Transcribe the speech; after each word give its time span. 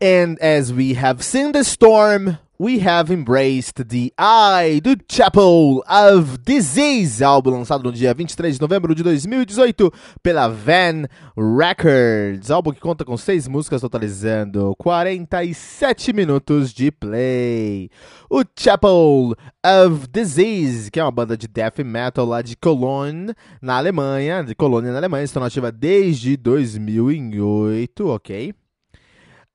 And 0.00 0.38
as 0.40 0.72
we 0.72 0.94
have 0.94 1.24
seen 1.24 1.50
the 1.50 1.64
storm, 1.64 2.38
we 2.56 2.78
have 2.86 3.12
embraced 3.12 3.88
the 3.88 4.12
eye 4.16 4.80
do 4.80 4.94
Chapel 5.08 5.82
of 5.88 6.38
Disease, 6.44 7.20
álbum 7.20 7.50
lançado 7.50 7.82
no 7.82 7.90
dia 7.90 8.14
23 8.14 8.54
de 8.54 8.60
novembro 8.60 8.94
de 8.94 9.02
2018 9.02 9.92
pela 10.22 10.46
Van 10.46 11.06
Records. 11.36 12.48
Álbum 12.48 12.70
que 12.70 12.78
conta 12.78 13.04
com 13.04 13.16
seis 13.16 13.48
músicas, 13.48 13.80
totalizando 13.80 14.72
47 14.78 16.12
minutos 16.12 16.72
de 16.72 16.92
play. 16.92 17.90
O 18.30 18.44
Chapel 18.56 19.34
of 19.66 20.06
Disease, 20.12 20.92
que 20.92 21.00
é 21.00 21.02
uma 21.02 21.10
banda 21.10 21.36
de 21.36 21.48
death 21.48 21.80
metal 21.80 22.24
lá 22.24 22.40
de 22.40 22.56
Cologne, 22.56 23.34
na 23.60 23.78
Alemanha, 23.78 24.44
de 24.44 24.54
Colônia 24.54 24.92
na 24.92 24.98
Alemanha, 24.98 25.24
estão 25.24 25.42
nativa 25.42 25.72
desde 25.72 26.36
2008, 26.36 28.06
ok? 28.06 28.54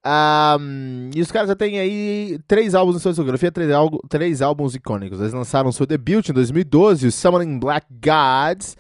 Um, 0.06 1.10
e 1.16 1.22
os 1.22 1.32
caras 1.32 1.48
já 1.48 1.56
têm 1.56 1.80
aí 1.80 2.38
três 2.46 2.76
álbuns 2.76 2.98
em 2.98 3.00
sua 3.00 3.14
discografia, 3.14 3.52
três, 3.52 3.70
três 4.10 4.42
álbuns 4.42 4.76
icônicos. 4.76 5.20
Eles 5.20 5.34
lançaram 5.34 5.72
seu 5.72 5.86
debut 5.86 6.28
em 6.28 6.34
2012, 6.34 7.08
o 7.08 7.12
Summoning 7.12 7.58
Black 7.58 7.88
Gods. 7.90 8.76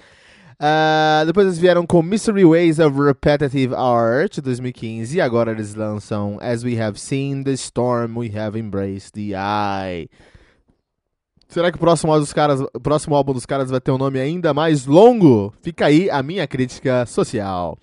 Uh, 0.56 1.25
depois 1.25 1.48
eles 1.48 1.59
vieram 1.59 1.86
com 1.86 2.02
Mystery 2.02 2.46
Ways 2.46 2.80
of 2.80 2.98
Repetitive 3.00 3.74
Art, 3.74 4.40
2015. 4.40 5.18
E 5.18 5.22
agora 5.22 5.52
eles 5.52 5.75
lançam 5.75 6.38
As 6.42 6.64
We 6.64 6.81
Have 6.81 7.00
Seen 7.00 7.44
the 7.44 7.53
Storm, 7.53 8.18
We 8.18 8.31
Have 8.38 8.59
Embraced 8.59 9.12
the 9.14 9.34
Eye. 9.34 10.09
Será 11.48 11.72
que 11.72 11.78
o 11.78 11.80
próximo 11.80 12.12
álbum 12.12 12.24
dos 12.24 12.34
caras, 12.34 12.59
próximo 12.81 13.16
álbum 13.16 13.31
dos 13.31 13.46
caras 13.46 13.69
vai 13.69 13.80
ter 13.80 13.92
um 13.92 13.98
nome 13.98 14.19
ainda 14.19 14.53
mais 14.56 14.88
longo? 14.88 15.53
Fica 15.62 15.86
aí 15.86 16.09
a 16.09 16.24
minha 16.24 16.48
crítica 16.48 17.06
social. 17.06 17.78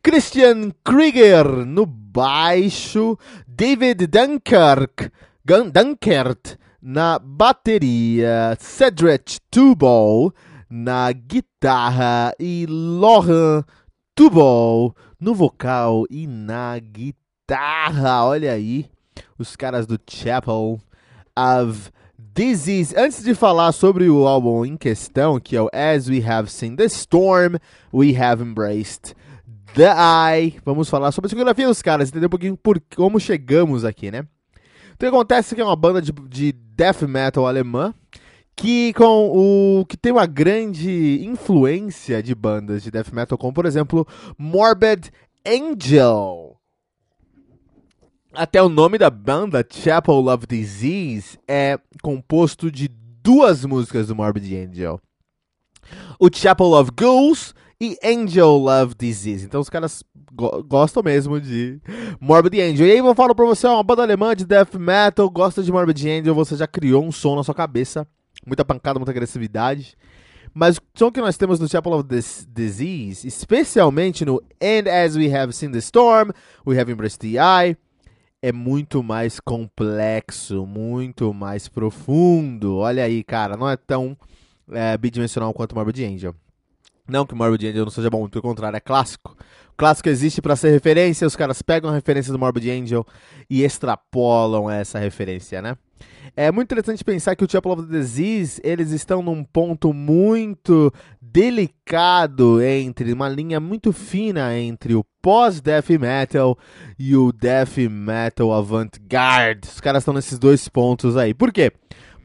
Christian 0.00 0.70
Krieger 0.84 1.44
no 1.66 1.84
baixo, 2.16 3.18
David 3.46 4.06
Dunkirk, 4.06 5.10
Dunkert 5.44 6.56
na 6.80 7.18
bateria, 7.18 8.56
Cedric 8.58 9.38
Tubal 9.50 10.32
na 10.70 11.12
guitarra 11.12 12.32
e 12.40 12.64
Laurent 12.66 13.66
Tubal 14.14 14.96
no 15.20 15.34
vocal 15.34 16.06
e 16.08 16.26
na 16.26 16.78
guitarra. 16.78 18.24
Olha 18.24 18.52
aí, 18.52 18.86
os 19.38 19.54
caras 19.54 19.86
do 19.86 20.00
Chapel 20.08 20.80
of 21.38 21.90
is, 22.38 22.94
antes 22.96 23.22
de 23.22 23.34
falar 23.34 23.72
sobre 23.72 24.08
o 24.08 24.26
álbum 24.26 24.64
em 24.64 24.78
questão, 24.78 25.38
que 25.38 25.54
é 25.54 25.60
o 25.60 25.68
As 25.70 26.08
We 26.08 26.24
Have 26.26 26.50
Seen 26.50 26.76
the 26.76 26.86
Storm, 26.86 27.58
We 27.92 28.16
Have 28.16 28.42
Embraced 28.42 29.14
the 29.76 29.84
Eye, 29.84 30.58
vamos 30.64 30.88
falar 30.88 31.12
sobre 31.12 31.26
a 31.26 31.28
discografia 31.28 31.66
dos 31.66 31.82
caras, 31.82 32.08
entender 32.08 32.26
um 32.26 32.30
pouquinho 32.30 32.56
por 32.56 32.80
como 32.96 33.20
chegamos 33.20 33.84
aqui, 33.84 34.10
né? 34.10 34.26
Então 34.94 35.10
acontece 35.10 35.54
que 35.54 35.60
é 35.60 35.64
uma 35.64 35.76
banda 35.76 36.00
de, 36.00 36.12
de 36.12 36.50
death 36.50 37.02
metal 37.02 37.46
alemã, 37.46 37.94
que 38.56 38.94
com 38.94 39.28
o 39.28 39.84
que 39.84 39.98
tem 39.98 40.12
uma 40.12 40.24
grande 40.24 41.22
influência 41.22 42.22
de 42.22 42.34
bandas 42.34 42.82
de 42.82 42.90
death 42.90 43.12
metal, 43.12 43.36
como 43.36 43.52
por 43.52 43.66
exemplo 43.66 44.08
Morbid 44.38 45.10
Angel. 45.46 46.56
Até 48.32 48.62
o 48.62 48.70
nome 48.70 48.96
da 48.96 49.10
banda, 49.10 49.66
Chapel 49.70 50.26
of 50.26 50.46
Disease, 50.46 51.38
é 51.46 51.78
composto 52.02 52.70
de 52.70 52.88
duas 52.88 53.62
músicas 53.66 54.08
do 54.08 54.16
Morbid 54.16 54.56
Angel. 54.56 54.98
O 56.18 56.30
Chapel 56.32 56.72
of 56.72 56.90
Ghouls 56.96 57.54
e 57.80 57.96
Angel 58.02 58.56
Love 58.56 58.94
Disease. 58.94 59.44
Então 59.44 59.60
os 59.60 59.68
caras 59.68 60.02
go 60.32 60.62
gostam 60.62 61.02
mesmo 61.02 61.40
de 61.40 61.80
Morbid 62.20 62.60
Angel. 62.60 62.86
E 62.86 62.92
aí 62.92 62.98
eu 62.98 63.14
falo 63.14 63.34
pra 63.34 63.44
você, 63.44 63.66
ó, 63.66 63.74
uma 63.74 63.82
banda 63.82 64.02
alemã 64.02 64.34
de 64.34 64.44
death 64.44 64.74
metal, 64.74 65.28
gosta 65.30 65.62
de 65.62 65.70
Morbid 65.70 66.08
Angel, 66.08 66.34
você 66.34 66.56
já 66.56 66.66
criou 66.66 67.04
um 67.04 67.12
som 67.12 67.36
na 67.36 67.44
sua 67.44 67.54
cabeça. 67.54 68.06
Muita 68.46 68.64
pancada, 68.64 68.98
muita 68.98 69.10
agressividade. 69.10 69.96
Mas 70.54 70.78
o 70.78 70.80
som 70.94 71.12
que 71.12 71.20
nós 71.20 71.36
temos 71.36 71.60
no 71.60 71.68
Chapel 71.68 71.92
of 71.92 72.08
Disease, 72.48 73.26
especialmente 73.26 74.24
no 74.24 74.42
And 74.62 74.90
As 74.90 75.14
We 75.14 75.34
Have 75.34 75.52
Seen 75.52 75.70
the 75.70 75.78
Storm, 75.78 76.30
We 76.66 76.80
Have 76.80 76.90
Embraced 76.90 77.18
the 77.18 77.36
Eye, 77.36 77.76
é 78.40 78.52
muito 78.52 79.02
mais 79.02 79.38
complexo, 79.38 80.64
muito 80.64 81.34
mais 81.34 81.68
profundo. 81.68 82.76
Olha 82.76 83.04
aí, 83.04 83.22
cara, 83.22 83.56
não 83.56 83.68
é 83.68 83.76
tão 83.76 84.16
é, 84.70 84.96
bidimensional 84.96 85.52
quanto 85.52 85.74
Morbid 85.74 86.04
Angel. 86.04 86.34
Não 87.08 87.24
que 87.24 87.34
Morbid 87.34 87.68
Angel 87.68 87.84
não 87.84 87.90
seja 87.90 88.10
bom, 88.10 88.28
pelo 88.28 88.42
contrário, 88.42 88.76
é 88.76 88.80
clássico. 88.80 89.36
O 89.72 89.76
clássico 89.76 90.08
existe 90.08 90.40
para 90.40 90.56
ser 90.56 90.70
referência, 90.70 91.26
os 91.26 91.36
caras 91.36 91.62
pegam 91.62 91.90
a 91.90 91.94
referência 91.94 92.32
do 92.32 92.38
Morbid 92.38 92.70
Angel 92.70 93.06
e 93.48 93.62
extrapolam 93.62 94.70
essa 94.70 94.98
referência, 94.98 95.60
né? 95.60 95.76
É 96.34 96.50
muito 96.50 96.66
interessante 96.66 97.04
pensar 97.04 97.36
que 97.36 97.44
o 97.44 97.50
Chapel 97.50 97.72
of 97.72 97.86
the 97.86 97.98
Disease, 97.98 98.60
eles 98.62 98.90
estão 98.90 99.22
num 99.22 99.42
ponto 99.42 99.92
muito 99.92 100.92
delicado 101.20 102.62
entre 102.62 103.12
uma 103.12 103.28
linha 103.28 103.60
muito 103.60 103.92
fina 103.92 104.58
entre 104.58 104.94
o 104.94 105.04
pós-death 105.22 105.90
metal 105.90 106.58
e 106.98 107.16
o 107.16 107.32
death 107.32 107.76
metal 107.90 108.52
avant-garde. 108.52 109.68
Os 109.68 109.80
caras 109.80 110.02
estão 110.02 110.14
nesses 110.14 110.38
dois 110.38 110.68
pontos 110.68 111.16
aí. 111.16 111.32
Por 111.32 111.52
quê? 111.52 111.72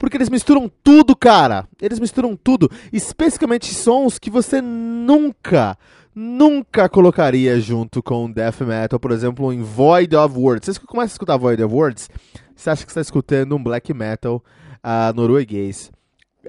Porque 0.01 0.17
eles 0.17 0.31
misturam 0.31 0.67
tudo, 0.83 1.15
cara. 1.15 1.67
Eles 1.79 1.99
misturam 1.99 2.35
tudo, 2.35 2.67
especificamente 2.91 3.71
sons 3.71 4.17
que 4.17 4.31
você 4.31 4.59
nunca 4.59 5.77
nunca 6.13 6.89
colocaria 6.89 7.59
junto 7.61 8.01
com 8.01 8.29
death 8.29 8.61
metal, 8.61 8.99
por 8.99 9.11
exemplo, 9.11 9.53
em 9.53 9.61
Void 9.61 10.15
of 10.15 10.35
Words. 10.35 10.75
Você 10.75 10.79
começa 10.79 11.13
a 11.13 11.15
escutar 11.15 11.37
Void 11.37 11.61
of 11.61 11.71
Words, 11.71 12.09
você 12.55 12.71
acha 12.71 12.83
que 12.83 12.89
está 12.89 12.99
escutando 12.99 13.55
um 13.55 13.63
black 13.63 13.93
metal 13.93 14.43
uh, 14.83 15.13
norueguês 15.15 15.91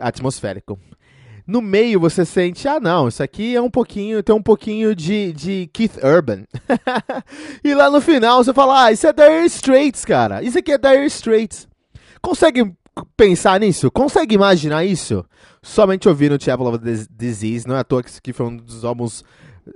atmosférico 0.01 0.79
no 1.47 1.61
meio 1.61 2.01
você 2.01 2.25
sente, 2.25 2.67
ah 2.67 2.81
não, 2.81 3.09
isso 3.09 3.23
aqui 3.23 3.55
é 3.55 3.61
um 3.61 3.69
pouquinho, 3.69 4.23
tem 4.23 4.35
um 4.35 4.43
pouquinho 4.43 4.95
de, 4.95 5.33
de 5.35 5.69
Keith 5.75 5.99
Urban. 6.03 6.45
e 7.63 7.75
lá 7.75 7.91
no 7.91 8.01
final 8.01 8.43
você 8.43 8.55
fala, 8.55 8.85
ah, 8.85 8.93
isso 8.93 9.07
é 9.07 9.13
Dire 9.13 9.45
Straits, 9.47 10.05
cara. 10.05 10.43
Isso 10.43 10.59
aqui 10.59 10.73
é 10.73 10.79
Dire 10.79 11.05
Straits. 11.07 11.69
Consegue 12.23 12.73
pensar 13.17 13.61
nisso? 13.61 13.91
Consegue 13.91 14.35
imaginar 14.35 14.85
isso? 14.85 15.25
Somente 15.63 16.09
ouvindo 16.09 16.43
Chapel 16.43 16.67
of 16.67 16.79
Disease, 17.11 17.67
não 17.67 17.77
é 17.77 17.81
à 17.81 17.85
toa 17.85 18.03
que 18.03 18.11
isso 18.11 18.19
aqui 18.19 18.33
foi 18.33 18.47
um 18.47 18.57
dos 18.57 18.85
álbuns, 18.85 19.25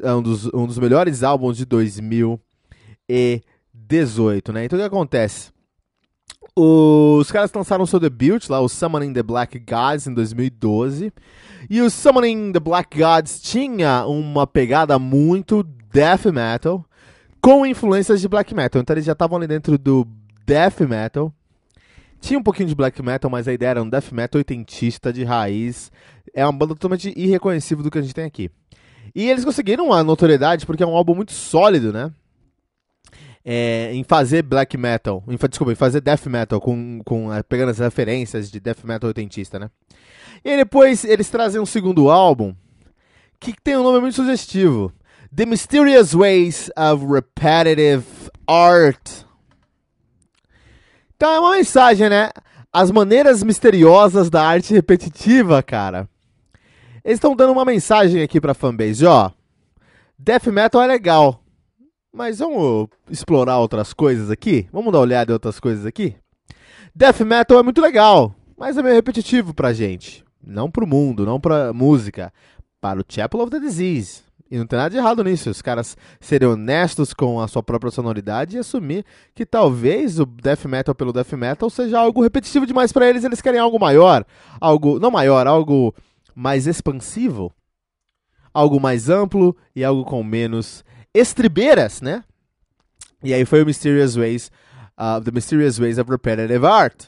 é 0.03 0.13
um 0.13 0.23
dos, 0.23 0.47
um 0.53 0.67
dos 0.67 0.79
melhores 0.79 1.23
álbuns 1.23 1.57
de 1.57 1.65
2018, 1.65 4.53
né? 4.53 4.65
Então 4.65 4.79
o 4.79 4.83
que 4.83 4.87
acontece? 4.87 5.55
Os 6.59 7.31
caras 7.31 7.53
lançaram 7.53 7.85
seu 7.85 8.01
debut 8.01 8.49
lá, 8.49 8.61
o 8.61 8.69
Summoning 8.69 9.13
the 9.13 9.23
Black 9.23 9.59
Gods, 9.59 10.07
em 10.07 10.15
2012. 10.15 11.13
E 11.69 11.83
o 11.83 11.91
Summoning 11.91 12.53
the 12.53 12.61
Black 12.61 12.99
Gods 12.99 13.43
tinha 13.43 14.07
uma 14.07 14.47
pegada 14.47 14.99
muito 14.99 15.63
death 15.93 16.27
metal, 16.27 16.85
com 17.43 17.67
influências 17.67 18.21
de 18.21 18.29
black 18.29 18.55
metal. 18.55 18.81
Então 18.81 18.95
eles 18.95 19.05
já 19.05 19.13
estavam 19.13 19.37
ali 19.37 19.47
dentro 19.47 19.77
do 19.77 20.07
death 20.47 20.81
metal. 20.81 21.33
Tinha 22.27 22.41
um 22.41 22.43
pouquinho 22.43 22.69
de 22.69 22.75
black 22.75 23.01
metal, 23.01 23.31
mas 23.31 23.47
a 23.47 23.53
ideia 23.53 23.71
era 23.71 23.83
um 23.85 23.89
death 23.89 24.11
metal 24.11 24.41
oitentista 24.41 25.13
de 25.13 25.23
raiz. 25.23 25.93
É 26.35 26.45
uma 26.45 26.51
banda 26.51 26.75
totalmente 26.75 27.15
irreconhecível 27.17 27.85
do 27.85 27.91
que 27.91 27.99
a 27.99 28.03
gente 28.03 28.13
tem 28.13 28.25
aqui. 28.25 28.51
E 29.15 29.31
eles 29.31 29.45
conseguiram 29.45 29.87
uma 29.87 30.03
notoriedade 30.03 30.67
porque 30.67 30.83
é 30.83 30.87
um 30.87 30.97
álbum 30.97 31.15
muito 31.15 31.31
sólido, 31.31 31.93
né? 31.93 32.11
É, 33.45 33.93
em 33.95 34.03
fazer 34.03 34.43
black 34.43 34.77
metal, 34.77 35.23
em, 35.29 35.37
desculpa, 35.37 35.71
em 35.71 35.77
fazer 35.77 36.01
death 36.01 36.27
metal, 36.27 36.61
com, 36.61 37.01
com, 37.05 37.33
é, 37.33 37.45
pegando 37.45 37.71
as 37.71 37.79
referências 37.79 38.51
de 38.51 38.59
death 38.59 38.83
metal 38.83 39.07
oitentista, 39.07 39.61
né? 39.61 39.71
E 40.45 40.51
aí 40.51 40.57
depois 40.57 41.05
eles 41.05 41.31
trazem 41.31 41.61
um 41.61 41.67
segundo 41.67 42.11
álbum 42.11 42.57
que 43.39 43.55
tem 43.63 43.77
um 43.77 43.85
nome 43.85 44.01
muito 44.01 44.17
sugestivo: 44.17 44.93
The 45.33 45.47
Mysterious 45.47 46.13
Ways 46.13 46.73
of 46.77 47.07
Repetitive 47.07 48.05
Art. 48.49 49.26
Então 51.17 51.33
é 51.33 51.41
uma 51.41 51.53
mensagem, 51.53 52.11
né? 52.11 52.31
As 52.71 52.91
maneiras 52.91 53.43
misteriosas 53.43 54.29
da 54.29 54.47
arte 54.47 54.75
repetitiva, 54.75 55.63
cara. 55.63 56.07
Eles 57.03 57.17
estão 57.17 57.35
dando 57.35 57.53
uma 57.53 57.65
mensagem 57.65 58.23
aqui 58.23 58.39
pra 58.39 58.53
fanbase, 58.53 59.07
ó. 59.07 59.31
Death 60.19 60.47
metal 60.49 60.83
é 60.83 60.87
legal, 60.87 61.43
mas 62.13 62.39
vamos 62.39 62.89
explorar 63.11 63.59
outras 63.59 63.95
coisas 63.95 64.31
aqui? 64.31 64.69
Vamos 64.73 64.93
dar 64.93 64.99
uma 64.99 65.05
olhada 65.05 65.33
em 65.33 65.35
outras 65.35 65.59
coisas 65.59 65.87
aqui? 65.87 66.17
Death 66.95 67.21
metal 67.21 67.59
é 67.59 67.63
muito 67.63 67.81
legal, 67.81 68.35
mas 68.57 68.77
é 68.77 68.83
meio 68.83 68.95
repetitivo 68.95 69.55
pra 69.55 69.73
gente. 69.73 70.25
Não 70.45 70.71
pro 70.71 70.87
mundo, 70.87 71.25
não 71.25 71.41
pra 71.41 71.73
música. 71.73 72.33
Para 72.81 73.01
o 73.01 73.05
Chapel 73.09 73.41
of 73.41 73.51
the 73.51 73.59
Disease. 73.59 74.23
E 74.51 74.57
não 74.57 74.67
tem 74.67 74.79
nada 74.79 74.91
de 74.91 74.97
errado 74.97 75.25
nisso. 75.25 75.51
Os 75.51 75.61
caras 75.61 75.97
serem 76.21 76.49
honestos 76.49 77.13
com 77.13 77.41
a 77.41 77.49
sua 77.49 77.63
própria 77.63 77.91
sonoridade 77.91 78.57
e 78.57 78.59
assumir 78.61 79.05
que 79.35 79.45
talvez 79.45 80.21
o 80.21 80.27
death 80.27 80.65
metal 80.67 80.95
pelo 80.95 81.13
death 81.13 81.33
metal 81.33 81.69
seja 81.69 81.99
algo 81.99 82.23
repetitivo 82.23 82.67
demais 82.67 82.93
para 82.93 83.09
eles. 83.09 83.25
Eles 83.25 83.41
querem 83.41 83.59
algo 83.59 83.79
maior, 83.79 84.25
algo 84.61 85.01
não 85.01 85.11
maior, 85.11 85.47
algo 85.47 85.95
mais 86.35 86.67
expansivo, 86.67 87.53
algo 88.55 88.79
mais 88.79 89.11
amplo 89.11 89.57
e 89.75 89.83
algo 89.85 90.05
com 90.05 90.23
menos 90.23 90.85
estribeiras, 91.13 92.01
né? 92.01 92.23
E 93.23 93.35
aí 93.35 93.45
foi 93.45 93.63
o 93.63 93.67
Mysterious 93.67 94.15
Ways, 94.15 94.51
uh, 94.97 95.21
The 95.21 95.31
Mysterious 95.33 95.79
Ways 95.79 95.99
of 95.99 96.11
Repetitive 96.11 96.65
Art. 96.65 97.07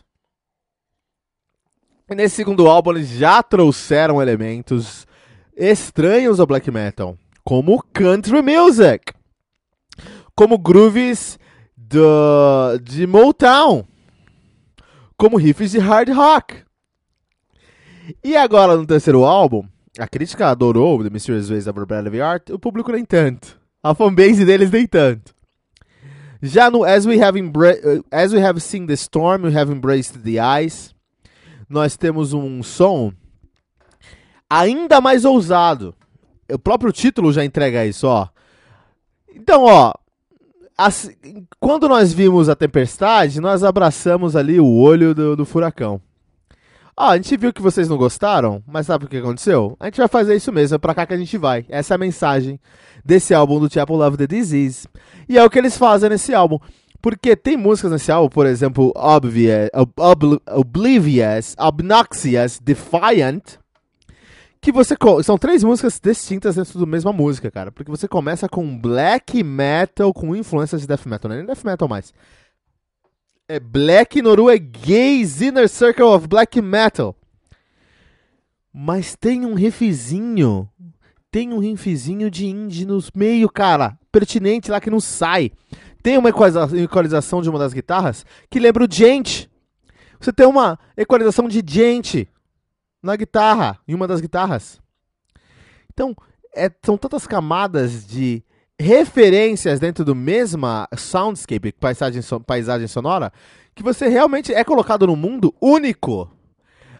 E 2.11 2.15
nesse 2.15 2.37
segundo 2.37 2.67
álbum 2.67 2.93
eles 2.93 3.09
já 3.11 3.43
trouxeram 3.43 4.21
elementos 4.21 5.07
estranhos 5.55 6.41
ao 6.41 6.47
black 6.47 6.71
metal, 6.71 7.19
como 7.49 7.83
country 7.95 8.43
music, 8.43 9.15
como 10.37 10.59
grooves 10.59 11.39
do, 11.75 12.79
de 12.83 13.07
Motown, 13.07 13.87
como 15.17 15.39
riffs 15.39 15.73
de 15.73 15.79
hard 15.79 16.11
rock. 16.11 16.57
E 18.23 18.37
agora 18.37 18.77
no 18.77 18.85
terceiro 18.85 19.25
álbum, 19.25 19.67
a 19.99 20.07
crítica 20.07 20.49
adorou 20.49 21.03
The 21.03 21.09
Mysterious 21.09 21.49
Ways 21.49 21.67
of 21.67 21.81
Rebellion 21.81 22.23
Art, 22.23 22.51
o 22.51 22.59
público 22.59 22.93
nem 22.93 23.03
tanto. 23.03 23.59
A 23.83 23.95
fanbase 23.95 24.45
deles 24.45 24.71
nem 24.71 24.87
tanto. 24.87 25.35
Já 26.43 26.71
no 26.71 26.85
As 26.85 27.07
We 27.07 27.19
Have, 27.23 27.41
uh, 27.41 28.05
As 28.13 28.35
We 28.35 28.45
Have 28.45 28.61
Seen 28.61 28.87
the 28.87 28.93
Storm, 28.93 29.45
We 29.45 29.59
Have 29.59 29.73
Embraced 29.73 30.23
the 30.23 30.39
Ice, 30.63 30.95
nós 31.67 31.97
temos 31.97 32.35
um 32.35 32.63
som 32.63 33.11
ainda 34.51 35.01
mais 35.01 35.25
ousado. 35.25 35.95
O 36.53 36.59
próprio 36.59 36.93
título 36.93 37.33
já 37.33 37.45
entrega 37.45 37.85
isso, 37.85 38.07
ó. 38.07 38.29
Então, 39.35 39.65
ó, 39.65 39.93
assim, 40.77 41.15
quando 41.61 41.89
nós 41.89 42.13
vimos 42.13 42.49
a 42.49 42.57
tempestade, 42.57 43.41
nós 43.41 43.63
abraçamos 43.65 44.35
ali 44.37 44.59
o 44.61 44.67
olho 44.67 45.15
do, 45.15 45.37
do 45.37 45.45
furacão. 45.45 46.01
Ó, 46.97 47.11
a 47.11 47.17
gente 47.17 47.37
viu 47.37 47.53
que 47.53 47.63
vocês 47.63 47.89
não 47.89 47.97
gostaram, 47.97 48.61
mas 48.67 48.87
sabe 48.87 49.05
o 49.05 49.09
que 49.09 49.19
aconteceu? 49.19 49.77
A 49.79 49.85
gente 49.85 49.99
vai 49.99 50.09
fazer 50.09 50.35
isso 50.35 50.53
mesmo, 50.53 50.75
é 50.75 50.79
pra 50.79 50.95
cá 50.95 51.07
que 51.07 51.15
a 51.15 51.17
gente 51.17 51.39
vai. 51.39 51.65
Essa 51.69 51.95
é 51.95 51.97
a 51.97 51.99
mensagem 51.99 52.59
desse 53.05 53.33
álbum 53.33 53.61
do 53.61 53.73
Chapel 53.73 53.97
Love 53.97 54.17
the 54.17 54.27
Disease. 54.27 54.89
E 55.29 55.39
é 55.39 55.45
o 55.45 55.49
que 55.49 55.59
eles 55.59 55.77
fazem 55.79 56.11
nesse 56.11 56.35
álbum. 56.35 56.59
Porque 57.01 57.37
tem 57.37 57.57
músicas 57.57 57.93
nesse 57.93 58.11
álbum, 58.11 58.29
por 58.29 58.47
exemplo, 58.47 58.93
Obvious, 58.97 59.71
Ob 59.97 60.41
Oblivious, 60.51 61.55
Obnoxious, 61.57 62.59
Defiant, 62.59 63.59
que 64.61 64.73
você. 64.73 64.97
São 65.23 65.39
três 65.39 65.63
músicas 65.63 66.01
distintas 66.03 66.57
dentro 66.57 66.79
da 66.79 66.87
mesma 66.87 67.13
música, 67.13 67.51
cara. 67.51 67.73
Porque 67.73 67.91
você 67.91 68.09
começa 68.09 68.49
com 68.49 68.79
black 68.79 69.43
metal 69.43 70.13
com 70.13 70.35
influências 70.35 70.81
de 70.81 70.87
death 70.87 71.07
metal, 71.07 71.29
não 71.29 71.37
é 71.37 71.39
nem 71.39 71.47
death 71.47 71.65
metal 71.65 71.89
mais 71.89 72.13
é 73.49 73.59
Black 73.59 74.21
Norueguês 74.21 75.41
Inner 75.41 75.69
Circle 75.69 76.05
of 76.05 76.29
Black 76.29 76.61
Metal. 76.61 77.17
Mas 78.73 79.17
tem 79.17 79.47
um 79.47 79.55
riffzinho. 79.55 80.69
Tem 81.31 81.53
um 81.53 81.59
riffzinho 81.59 82.31
de 82.31 82.47
indie 82.47 82.87
meio, 83.15 83.49
cara. 83.49 83.99
Pertinente 84.13 84.71
lá 84.71 84.81
que 84.81 84.91
não 84.91 85.01
sai. 85.01 85.51
Tem 86.03 86.19
uma 86.19 86.29
equalização 86.29 87.41
de 87.41 87.49
uma 87.49 87.59
das 87.59 87.73
guitarras 87.73 88.25
que 88.51 88.61
lembra 88.61 88.85
o 88.85 88.89
Gente. 88.91 89.51
Você 90.21 90.33
tem 90.33 90.47
uma 90.47 90.79
equalização 90.97 91.49
de 91.49 91.63
Gente 91.67 92.29
na 93.03 93.17
guitarra, 93.17 93.79
em 93.87 93.95
uma 93.95 94.07
das 94.07 94.21
guitarras. 94.21 94.81
Então, 95.93 96.15
é, 96.55 96.71
são 96.85 96.97
tantas 96.97 97.27
camadas 97.27 98.07
de 98.07 98.43
referências 98.79 99.81
dentro 99.81 100.05
do 100.05 100.15
mesma 100.15 100.89
soundscape, 100.97 101.73
paisagem, 101.73 102.23
paisagem 102.47 102.87
sonora, 102.87 103.33
que 103.75 103.83
você 103.83 104.09
realmente 104.09 104.53
é 104.53 104.63
colocado 104.63 105.07
num 105.07 105.17
mundo 105.17 105.55
único. 105.61 106.31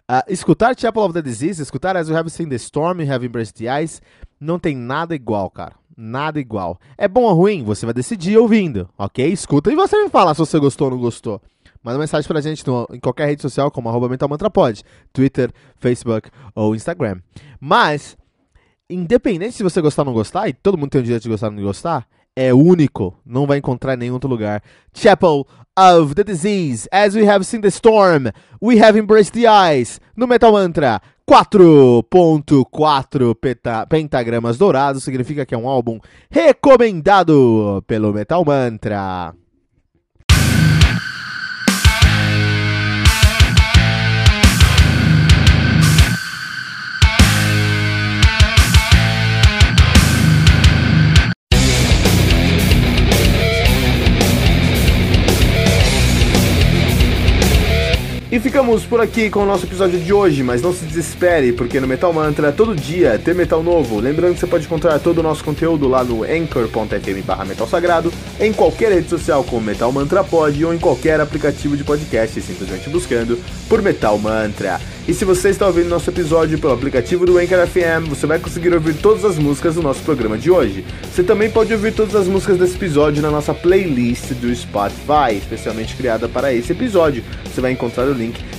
Uh, 0.09 0.25
escutar 0.27 0.77
Chapel 0.77 1.03
of 1.03 1.13
the 1.13 1.21
Disease, 1.21 1.61
escutar 1.61 1.95
As 1.95 2.09
You 2.09 2.17
Have 2.17 2.29
Seen 2.31 2.49
the 2.49 2.55
Storm, 2.55 2.99
Have 3.01 3.25
Embraced 3.25 3.53
the 3.53 3.83
Ice, 3.83 4.01
não 4.39 4.57
tem 4.57 4.75
nada 4.75 5.13
igual, 5.13 5.49
cara. 5.49 5.75
Nada 5.95 6.39
igual. 6.39 6.79
É 6.97 7.07
bom 7.07 7.23
ou 7.23 7.33
ruim? 7.33 7.63
Você 7.63 7.85
vai 7.85 7.93
decidir 7.93 8.37
ouvindo, 8.37 8.89
ok? 8.97 9.27
Escuta 9.27 9.71
e 9.71 9.75
você 9.75 10.01
me 10.01 10.09
fala 10.09 10.33
se 10.33 10.39
você 10.39 10.57
gostou 10.57 10.87
ou 10.87 10.91
não 10.91 10.99
gostou. 10.99 11.41
Manda 11.83 11.97
mensagem 11.97 12.27
pra 12.27 12.41
gente 12.41 12.67
no, 12.67 12.87
em 12.91 12.99
qualquer 12.99 13.27
rede 13.27 13.41
social, 13.41 13.71
como 13.71 13.89
arroba 13.89 14.09
mentalmantrapod, 14.09 14.83
Twitter, 15.13 15.51
Facebook 15.77 16.29
ou 16.53 16.75
Instagram. 16.75 17.21
Mas, 17.59 18.17
independente 18.89 19.55
se 19.55 19.63
você 19.63 19.81
gostar 19.81 20.01
ou 20.01 20.07
não 20.07 20.13
gostar, 20.13 20.49
e 20.49 20.53
todo 20.53 20.77
mundo 20.77 20.89
tem 20.89 21.01
o 21.01 21.03
direito 21.03 21.23
de 21.23 21.29
gostar 21.29 21.47
ou 21.47 21.53
não 21.53 21.63
gostar, 21.63 22.05
é 22.35 22.53
único, 22.53 23.17
não 23.25 23.47
vai 23.47 23.57
encontrar 23.57 23.95
em 23.95 23.97
nenhum 23.97 24.13
outro 24.13 24.29
lugar. 24.29 24.61
Chapel 24.93 25.47
of 25.77 26.15
the 26.15 26.23
Disease, 26.23 26.87
As 26.91 27.15
We 27.15 27.27
Have 27.27 27.43
Seen 27.45 27.61
the 27.61 27.69
Storm, 27.69 28.25
We 28.61 28.83
Have 28.83 28.99
Embraced 28.99 29.33
the 29.33 29.47
Ice, 29.73 29.99
no 30.15 30.27
Metal 30.27 30.51
Mantra, 30.51 31.01
4.4 31.29 33.35
pentagramas 33.87 34.57
dourados, 34.57 35.03
significa 35.03 35.45
que 35.45 35.53
é 35.53 35.57
um 35.57 35.69
álbum 35.69 35.99
recomendado 36.29 37.83
pelo 37.87 38.11
Metal 38.11 38.43
Mantra. 38.43 39.33
Ficamos 58.49 58.83
por 58.83 58.99
aqui 58.99 59.29
com 59.29 59.41
o 59.41 59.45
nosso 59.45 59.67
episódio 59.67 59.99
de 59.99 60.11
hoje, 60.11 60.41
mas 60.41 60.59
não 60.59 60.73
se 60.73 60.83
desespere, 60.83 61.53
porque 61.53 61.79
no 61.79 61.85
Metal 61.85 62.11
Mantra, 62.11 62.51
todo 62.51 62.75
dia 62.75 63.21
tem 63.23 63.35
metal 63.35 63.61
novo. 63.61 63.99
Lembrando 63.99 64.33
que 64.33 64.39
você 64.39 64.47
pode 64.47 64.65
encontrar 64.65 64.97
todo 64.97 65.19
o 65.19 65.23
nosso 65.23 65.43
conteúdo 65.43 65.87
lá 65.87 66.03
no 66.03 66.23
anchor.fm 66.23 67.23
barra 67.23 67.45
metal 67.45 67.67
sagrado, 67.67 68.11
em 68.39 68.53
qualquer 68.53 68.91
rede 68.91 69.09
social 69.09 69.43
como 69.43 69.65
Metal 69.65 69.91
Mantra 69.91 70.23
Pod 70.23 70.63
ou 70.63 70.73
em 70.73 70.79
qualquer 70.79 71.19
aplicativo 71.19 71.75
de 71.75 71.83
podcast, 71.83 72.41
simplesmente 72.41 72.89
buscando 72.89 73.37
por 73.67 73.81
Metal 73.81 74.17
Mantra. 74.17 74.79
E 75.07 75.13
se 75.13 75.25
você 75.25 75.49
está 75.49 75.65
ouvindo 75.67 75.89
nosso 75.89 76.09
episódio 76.09 76.59
pelo 76.59 76.73
aplicativo 76.73 77.25
do 77.25 77.37
Anchor 77.37 77.65
FM, 77.67 78.07
você 78.07 78.27
vai 78.27 78.39
conseguir 78.39 78.73
ouvir 78.73 78.93
todas 78.93 79.25
as 79.25 79.37
músicas 79.37 79.75
do 79.75 79.81
nosso 79.81 80.01
programa 80.01 80.37
de 80.37 80.51
hoje. 80.51 80.85
Você 81.11 81.23
também 81.23 81.49
pode 81.49 81.73
ouvir 81.73 81.93
todas 81.93 82.15
as 82.15 82.27
músicas 82.27 82.57
desse 82.57 82.75
episódio 82.75 83.21
na 83.21 83.31
nossa 83.31 83.53
playlist 83.53 84.33
do 84.33 84.55
Spotify, 84.55 85.35
especialmente 85.35 85.95
criada 85.95 86.29
para 86.29 86.53
esse 86.53 86.71
episódio. 86.71 87.23
Você 87.43 87.59
vai 87.59 87.71
encontrar 87.71 88.05
o 88.07 88.13
link 88.13 88.39